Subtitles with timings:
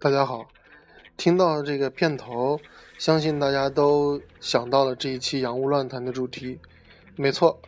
[0.00, 0.48] 大家好，
[1.16, 2.58] 听到这个片头，
[2.96, 6.58] 相信大家都想到了这一期《洋务乱谈》的主题，
[7.16, 7.60] 没错，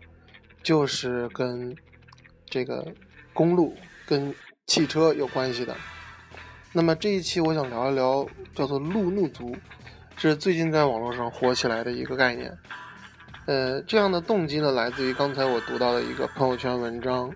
[0.63, 1.77] 就是跟
[2.47, 2.95] 这个
[3.35, 3.75] 公路、
[4.07, 4.35] 跟
[4.67, 5.77] 汽车有关系的。
[6.73, 9.55] 那么这一期我想聊一聊叫做“路怒族”，
[10.17, 12.57] 是最近在网络上火起来的一个概念。
[13.47, 17.31] 呃，这样的动机呢，来自于刚才我读到的一个朋友圈文章，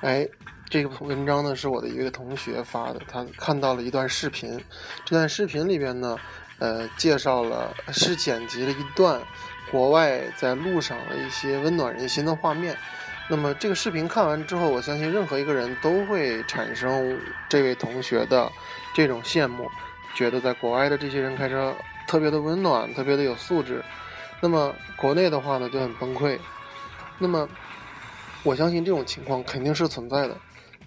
[0.00, 0.28] 哎。
[0.68, 4.60] 这个文章呢是我的一个同学发的，他看到了一段视频，
[5.04, 6.18] 这段视频里边呢，
[6.58, 9.20] 呃，介绍了是剪辑了一段
[9.70, 12.76] 国外在路上的一些温暖人心的画面。
[13.28, 17.16] 那么这个视频看完之后，我相信任何一个人都会产生
[17.48, 18.50] 这位同学的
[18.92, 19.70] 这种羡慕，
[20.16, 21.72] 觉得在国外的这些人开车
[22.08, 23.84] 特别的温暖，特别的有素质。
[24.40, 26.38] 那么国内的话呢就很崩溃。
[27.18, 27.48] 那么
[28.42, 30.36] 我相信这种情况肯定是存在的。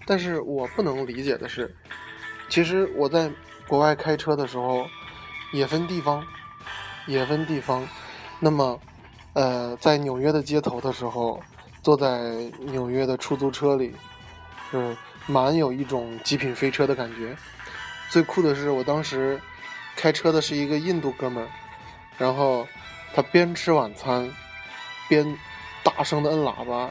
[0.06, 1.72] 但是我不能理解的是，
[2.48, 3.30] 其实我在
[3.68, 4.84] 国外开车的时候，
[5.52, 6.24] 也分地方，
[7.06, 7.86] 也分地方。
[8.40, 8.80] 那么，
[9.34, 11.40] 呃，在纽约的街头的时候，
[11.82, 13.94] 坐在纽约的出租车里，
[14.72, 14.96] 是
[15.26, 17.36] 蛮有一种极品飞车的感觉。
[18.08, 19.40] 最酷的是，我当时
[19.94, 21.48] 开车的是一个印度哥们儿，
[22.18, 22.66] 然后
[23.14, 24.30] 他边吃晚餐，
[25.08, 25.38] 边
[25.82, 26.90] 大声的摁喇叭，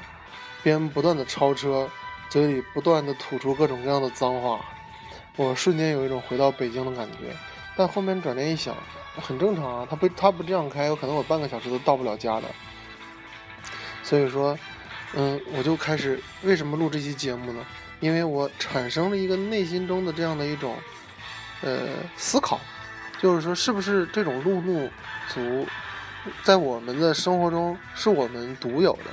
[0.64, 1.90] 边不断的超车。
[2.30, 4.64] 嘴里不断的吐出各种各样的脏话，
[5.36, 7.36] 我瞬间有一种回到北京的感觉。
[7.76, 8.76] 但后面转念一想，
[9.16, 12.48] 很正常啊，他不他不这样开，有可能我半个小时都到不了家的。
[14.04, 14.56] 所以说，
[15.16, 17.66] 嗯，我就开始为什么录这期节目呢？
[18.00, 20.76] 因为我产生了一个内心中的这样的一种
[21.62, 22.60] 呃思考，
[23.20, 24.88] 就是说，是不是这种路怒
[25.30, 25.66] 族
[26.44, 29.12] 在我们的生活中是我们独有的？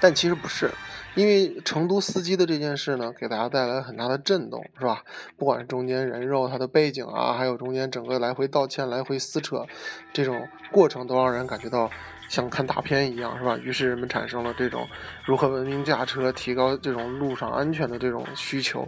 [0.00, 0.70] 但其实不是。
[1.14, 5.02] 因为成都司机的这件事呢，给大家带来很大的震动，是吧？
[5.38, 9.64] 不管是中间人肉他的背景啊，还有中间整个来回道歉、来回撕扯
[10.12, 11.90] 这种过程，都让人感觉到
[12.28, 13.56] 像看大片一样，是吧？
[13.56, 14.86] 于是人们产生了这种
[15.24, 18.86] 如何文明驾车、提高这种路上安全的这种需求。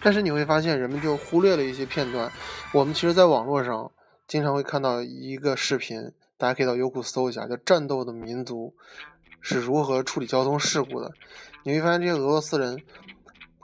[0.00, 2.30] 但是你会发现，人们就忽略了一些片段。
[2.72, 3.90] 我们其实，在网络上
[4.28, 8.74] 经常会看到一个视频，大家可以到优酷搜一下，叫《战斗的民族》。
[9.48, 11.08] 是如何处理交通事故的？
[11.62, 12.82] 你会发现这些俄罗斯人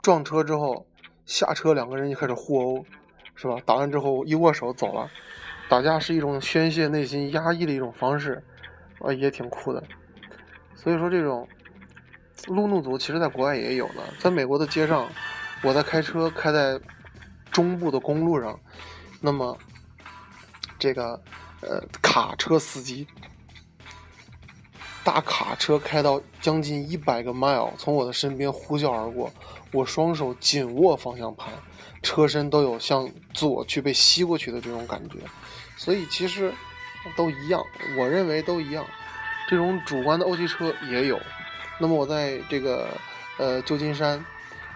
[0.01, 0.85] 撞车之后
[1.25, 2.85] 下车，两个人就开始互殴，
[3.35, 3.57] 是吧？
[3.65, 5.09] 打完之后一握手走了。
[5.67, 8.41] 打架是一种宣泄内心压抑的一种方式，
[8.99, 9.83] 啊，也挺酷的。
[10.73, 11.45] 所以说，这种
[12.47, 13.95] 路怒族其实在国外也有的。
[14.19, 15.09] 在美国的街上，
[15.63, 16.79] 我在开车开在
[17.51, 18.57] 中部的公路上，
[19.19, 19.57] 那么
[20.79, 21.21] 这个
[21.67, 23.07] 呃卡车司机。
[25.03, 29.33] 大卡车开到将近一百个 mile，从我的身边呼啸而过，
[29.73, 31.49] 我双手紧握方向盘，
[32.01, 35.17] 车身都有向左去被吸过去的这种感觉，
[35.75, 36.53] 所以其实
[37.17, 37.61] 都一样，
[37.97, 38.85] 我认为都一样。
[39.49, 41.19] 这种主观的欧气车也有。
[41.79, 42.87] 那么我在这个
[43.37, 44.23] 呃旧金山，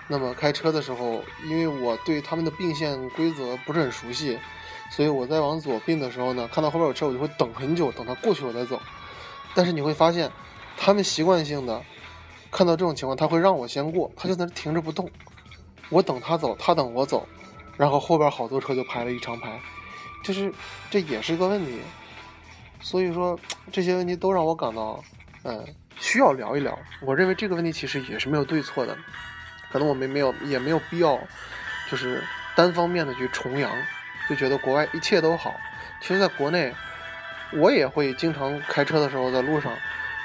[0.10, 4.38] 那么开车的时候，因为我对他们的并线规则不是很熟悉，
[4.90, 8.82] 所以我在往左并的时候呢，看到后边有车，我就会等很久，等他过去我再走。
[9.54, 10.32] 但是你会发现，
[10.78, 11.82] 他们习惯性的
[12.52, 15.10] 看到这种情况，他会让我先过，他就在那停着不动，
[15.90, 17.28] 我等他走，他等我走，
[17.76, 19.60] 然后后边好多车就排了一长排，
[20.24, 20.54] 就是
[20.90, 21.80] 这也是个问题。
[22.80, 23.38] 所以说
[23.72, 25.04] 这些问题都让我感到，
[25.44, 25.66] 嗯，
[26.00, 26.78] 需要聊一聊。
[27.02, 28.96] 我认为这个问题其实也是没有对错的，
[29.72, 31.20] 可能我们没有也没有必要，
[31.90, 32.24] 就是
[32.56, 33.72] 单方面的去崇洋，
[34.30, 35.60] 就觉得国外一切都好。
[36.02, 36.74] 其实，在国内。
[37.54, 39.72] 我也会经常开车的时候，在路上，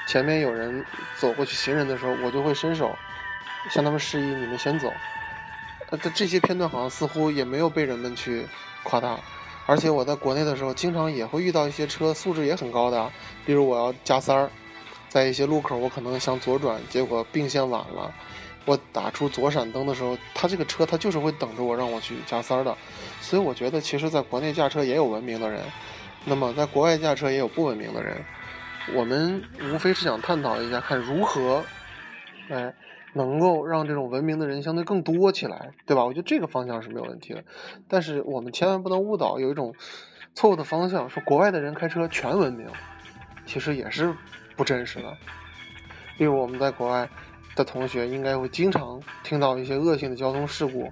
[0.05, 0.83] 前面有人
[1.15, 2.93] 走过去行人的时候，我就会伸手
[3.69, 4.91] 向他们示意，你们先走。
[5.89, 8.45] 呃，这些片段好像似乎也没有被人们去
[8.83, 9.17] 夸大。
[9.65, 13.09] 而且我在国内的时候，经常也会遇到一些车素质也很高的，
[13.45, 14.49] 比如我要加塞儿，
[15.07, 18.13] 在一些路口我可能想左转，结果并线晚了，
[18.65, 22.75] 我打出左闪灯的时候，他这个车他就是会等着我让我去加塞儿的。
[23.19, 25.61] 所以我觉得，其实在国内驾车也有文明的人。
[26.25, 28.23] 那么，在国外驾车也有不文明的人，
[28.93, 31.61] 我们无非是想探讨一下，看如何，
[32.49, 32.73] 哎，
[33.11, 36.05] 能够让这种文明的人相对更多起来，对吧？
[36.05, 37.43] 我觉得这个方向是没有问题的。
[37.89, 39.75] 但是我们千万不能误导，有一种
[40.33, 42.67] 错误的方向，说国外的人开车全文明，
[43.45, 44.15] 其实也是
[44.55, 45.17] 不真实的。
[46.17, 47.09] 例如我们在国外
[47.55, 50.89] 的同学，应该会经常听到一些恶性的交通事故，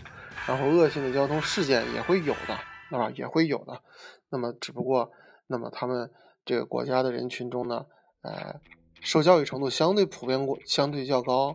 [0.48, 2.58] 然后恶性的交通事件也会有的，
[2.90, 3.12] 对吧？
[3.16, 3.82] 也会有的。
[4.30, 5.12] 那么，只不过。
[5.48, 6.10] 那么他们
[6.46, 7.86] 这个国家的人群中呢，
[8.22, 8.56] 呃，
[9.02, 11.54] 受教育程度相对普遍过，相对较高，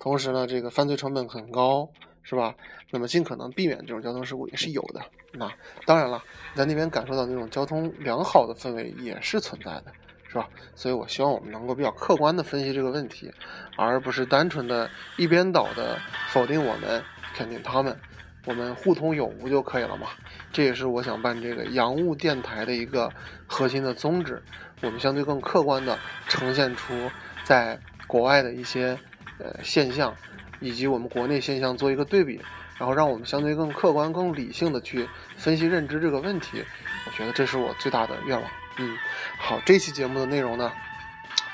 [0.00, 1.88] 同时呢，这个犯罪成本很高，
[2.24, 2.56] 是吧？
[2.90, 5.00] 那么尽可能避免这种交通事故也是有的。
[5.34, 5.48] 那
[5.84, 6.20] 当然了，
[6.56, 9.92] 在那边感受到那种交通良好的氛围也是存在的，
[10.28, 10.48] 是吧？
[10.74, 13.32] 所以我希望我们能够比较客观的分析这个问题，
[13.76, 17.02] 而不是单纯的一边倒的否定我们，
[17.34, 17.96] 肯定他们。
[18.44, 20.06] 我们互通有无就可以了嘛，
[20.52, 23.12] 这也是我想办这个洋务电台的一个
[23.44, 24.40] 核心的宗旨。
[24.82, 26.94] 我们相对更客观的呈现出
[27.42, 27.76] 在
[28.06, 28.96] 国外的一些
[29.38, 30.14] 呃现象，
[30.60, 32.40] 以及我们国内现象做一个对比，
[32.78, 36.62] 然后让我们相对更客观、更理性的去分析认知这个问题。
[37.04, 38.48] 我觉得这是我最大的愿望。
[38.78, 38.96] 嗯，
[39.38, 40.70] 好，这期节目的内容呢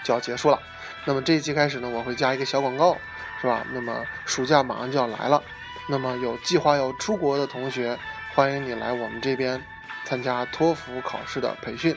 [0.05, 0.59] 就要结束了。
[1.05, 2.97] 那么这一期开始呢，我会加一个小广告，
[3.41, 3.65] 是吧？
[3.73, 5.43] 那么暑假马上就要来了。
[5.89, 7.99] 那么有计划要出国的同学，
[8.35, 9.63] 欢迎你来我们这边
[10.05, 11.97] 参加托福考试的培训。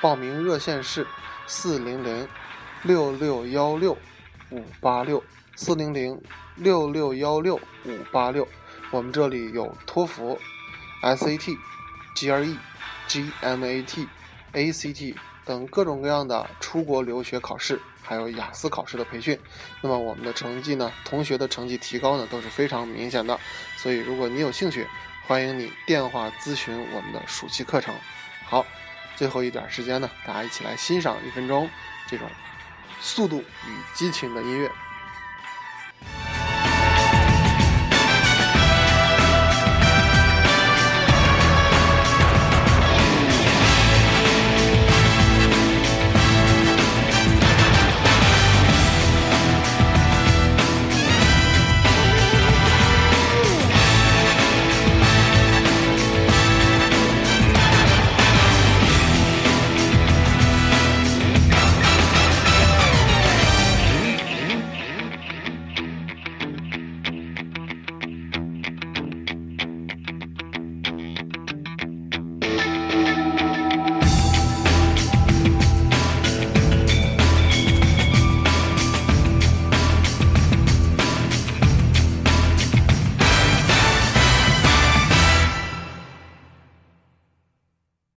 [0.00, 1.06] 报名热线是
[1.46, 2.28] 四零零
[2.82, 3.96] 六六幺六
[4.50, 5.22] 五八六
[5.54, 6.20] 四零零
[6.54, 8.46] 六六幺六五八六。
[8.90, 10.38] 我们这里有托福、
[11.02, 11.56] SAT、
[12.14, 12.56] GRE、
[13.08, 14.06] GMAT、
[14.56, 15.14] ACT
[15.44, 17.80] 等各种各样的出国留学考试。
[18.02, 19.36] 还有雅思考试的培训，
[19.82, 20.92] 那么我们的成绩呢？
[21.04, 23.36] 同学的成绩提高呢都是非常明显的。
[23.76, 24.86] 所以如果你有兴趣，
[25.26, 27.92] 欢迎你电话咨询我们的暑期课程。
[28.44, 28.64] 好，
[29.16, 31.68] 最后一点时间呢，大家一起来欣赏一分钟
[32.06, 32.30] 这种
[33.00, 34.70] 速度与激情的音乐。